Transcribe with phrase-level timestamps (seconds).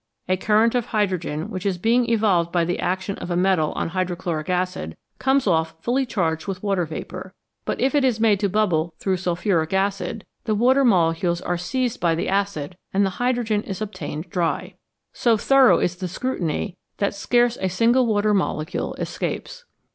[0.27, 3.89] A current of hydrogen which is being evolved by the action of a metal on
[3.89, 7.35] hydrochloric acid comes off fully charged with water vapour,
[7.65, 11.99] but if it is made to bubble through sulphuric acid, the water molecules are seized
[11.99, 14.73] by the acid and the hydrogen is obtained dry.
[15.13, 18.65] So 85 ACIDS AND ALKALIS thorough is the scrutiny that scarce a single water mole
[18.65, 19.65] cule escapes.